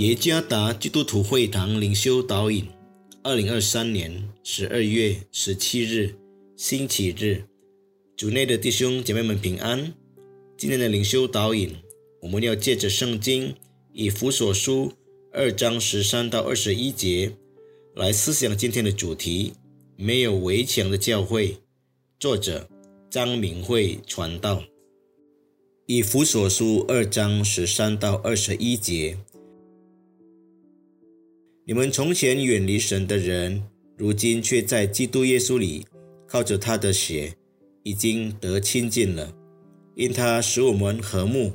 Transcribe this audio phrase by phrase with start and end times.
[0.00, 2.66] 耶加达基督徒会堂灵修导引，
[3.22, 6.14] 二零二三年十二月十七日，
[6.56, 7.44] 星期日，
[8.16, 9.92] 主内的弟兄姐妹们平安。
[10.56, 11.76] 今天的灵修导引，
[12.22, 13.54] 我们要借着圣经
[13.92, 14.90] 以弗所书
[15.34, 17.36] 二章十三到二十一节
[17.94, 19.52] 来思想今天的主题：
[19.96, 21.58] 没有围墙的教会。
[22.18, 22.66] 作者
[23.10, 24.64] 张明慧传道。
[25.84, 29.18] 以弗所书二章十三到二十一节。
[31.70, 33.62] 你们从前远离神的人，
[33.96, 35.86] 如今却在基督耶稣里，
[36.26, 37.32] 靠着他的血，
[37.84, 39.32] 已经得亲近了。
[39.94, 41.52] 因他使我们和睦，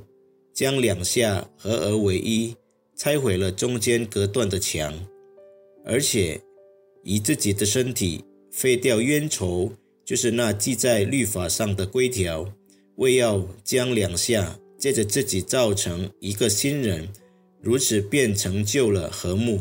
[0.53, 2.55] 将两下合而为一，
[2.95, 4.97] 拆毁了中间隔断的墙，
[5.83, 6.39] 而且
[7.03, 9.69] 以自己的身体废掉冤仇，
[10.05, 12.50] 就是那记在律法上的规条，
[12.95, 17.05] 为要将两下借着自己造成一个新人，
[17.61, 19.59] 如此便成就了和睦。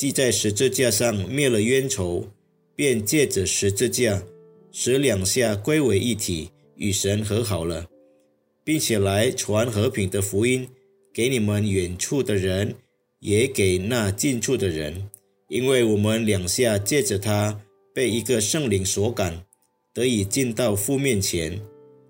[0.00, 2.26] 既在十字架上灭了冤仇，
[2.74, 4.22] 便借着十字架
[4.72, 7.86] 使两下归为一体，与神和好了，
[8.64, 10.66] 并且来传和平的福音
[11.12, 12.76] 给你们远处的人，
[13.18, 15.10] 也给那近处的人。
[15.50, 17.60] 因为我们两下借着他
[17.94, 19.44] 被一个圣灵所感，
[19.92, 21.60] 得以进到父面前，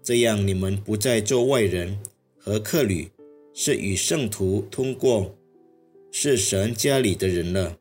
[0.00, 1.98] 这样你们不再做外人
[2.38, 3.10] 和客旅，
[3.52, 5.36] 是与圣徒通过，
[6.10, 7.76] 是神家里的人了。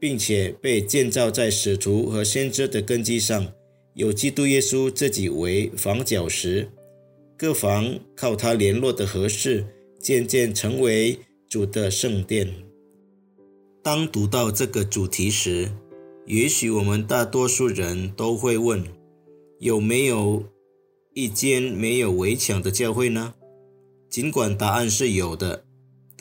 [0.00, 3.52] 并且被建造在使徒和先知的根基上，
[3.92, 6.70] 有基督耶稣自己为房角石，
[7.36, 9.66] 各房靠他联络的合适，
[10.00, 11.18] 渐渐成为
[11.50, 12.50] 主的圣殿。
[13.82, 15.68] 当读到这个主题时，
[16.24, 18.82] 也许我们大多数人都会问：
[19.58, 20.44] 有没有
[21.12, 23.34] 一间没有围墙的教会呢？
[24.08, 25.66] 尽管答案是有的，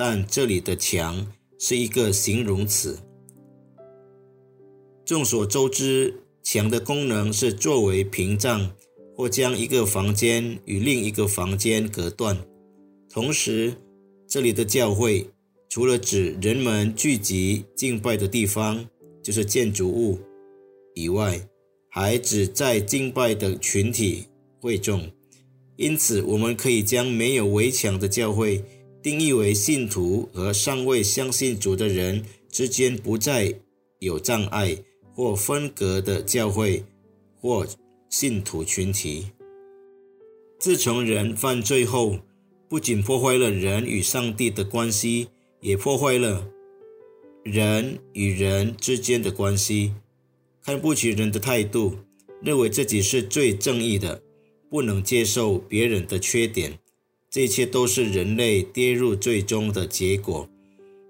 [0.01, 1.27] 但这里的墙
[1.59, 2.97] 是一个形容词。
[5.03, 8.71] 众所周知，墙的功能是作为屏障，
[9.13, 12.37] 或将一个房间与另一个房间隔断。
[13.09, 13.73] 同时，
[14.25, 15.29] 这里的教会
[15.67, 18.87] 除了指人们聚集敬拜的地方，
[19.21, 20.17] 就是建筑物
[20.93, 21.45] 以外，
[21.89, 24.27] 还指在敬拜的群体
[24.61, 25.11] 会众。
[25.75, 28.63] 因此，我们可以将没有围墙的教会
[29.01, 33.53] 定义为信徒和尚未相信主的人之间不再
[33.99, 34.77] 有障碍。
[35.11, 36.81] 或分隔的教会
[37.41, 37.67] 或
[38.09, 39.25] 信徒群体。
[40.57, 42.19] 自从人犯罪后，
[42.69, 45.27] 不仅破坏了人与上帝的关系，
[45.59, 46.47] 也破坏了
[47.43, 49.93] 人与人之间的关系。
[50.63, 51.97] 看不起人的态度，
[52.41, 54.23] 认为自己是最正义的，
[54.69, 56.79] 不能接受别人的缺点，
[57.29, 60.49] 这一切都是人类跌入最终的结果。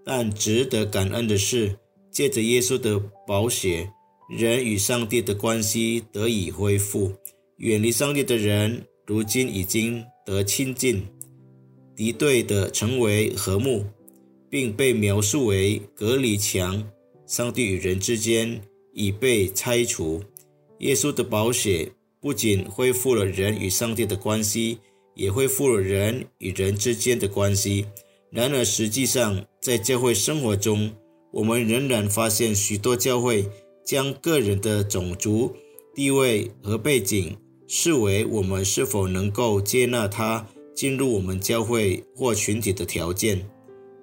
[0.04, 1.78] 但值得感恩的是，
[2.12, 3.92] 借着耶稣的宝血。
[4.30, 7.12] 人与上帝的关系得以恢复，
[7.58, 11.04] 远离上帝的人如今已经得亲近，
[11.96, 13.86] 敌对的成为和睦，
[14.48, 16.88] 并被描述为隔离墙。
[17.26, 18.62] 上帝与人之间
[18.94, 20.24] 已被拆除。
[20.80, 21.92] 耶稣的宝血
[22.22, 24.78] 不仅恢复了人与上帝的关系，
[25.20, 27.86] 也恢复了人与人之间的关系。
[28.32, 30.92] 然而，实际上在教会生活中，
[31.32, 33.46] 我们仍然发现许多教会。
[33.86, 35.52] 将个人的种族
[35.96, 37.36] 地位和背景
[37.68, 43.50] 视为我们是否能够接纳他进入我们教会或群体的条件。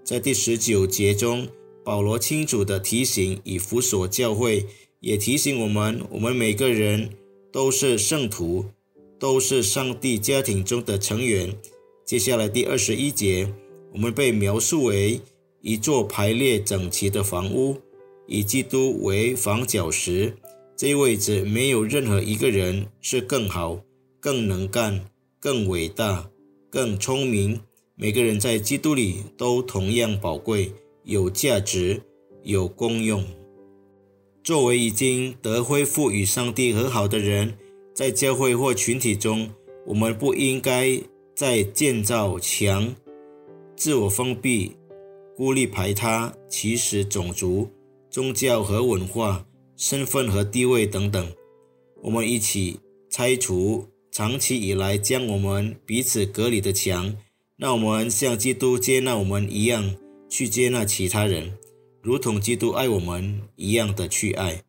[0.03, 1.47] 在第十九节中，
[1.85, 4.67] 保罗清楚地提醒以弗所教会，
[4.99, 7.11] 也提醒我们：我们每个人
[7.53, 8.65] 都是圣徒，
[9.19, 11.55] 都是上帝家庭中的成员。
[12.05, 13.53] 接下来第二十一节，
[13.93, 15.21] 我们被描述为
[15.61, 17.77] 一座排列整齐的房屋。
[18.29, 20.35] 以基督为房角石，
[20.77, 23.81] 这一位置没有任何一个人是更好、
[24.19, 25.05] 更能干、
[25.39, 26.29] 更伟大、
[26.69, 27.61] 更聪明。
[27.95, 30.73] 每个人在基督里都同样宝贵、
[31.05, 32.03] 有价值、
[32.43, 33.25] 有功用。
[34.43, 37.57] 作为已经得恢复与上帝和好的人，
[37.97, 39.49] 在教会或群体中，
[39.87, 41.01] 我们不应该
[41.35, 42.95] 再建造墙、
[43.75, 44.77] 自我封闭、
[45.35, 47.67] 孤立排他、歧视种族。
[48.11, 49.47] 宗教和文化、
[49.77, 51.27] 身份和地位等等，
[52.03, 52.79] 我们一起
[53.09, 57.15] 拆除长期以来将我们彼此隔离的墙，
[57.57, 59.97] 让我们像基督接纳我们一样
[60.29, 61.57] 去接纳其他人，
[62.03, 64.63] 如同基督爱我们一样的去爱。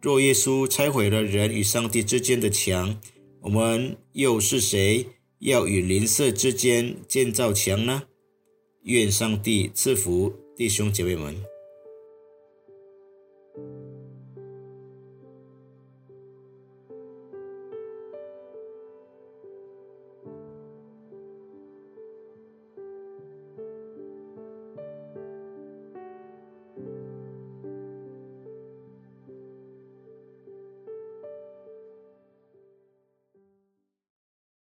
[0.00, 2.98] 若耶稣拆毁了人与上帝之间的墙，
[3.42, 5.06] 我们又是谁
[5.40, 8.04] 要与邻舍之间建造墙呢？
[8.84, 11.36] 愿上帝赐福弟兄姐妹们。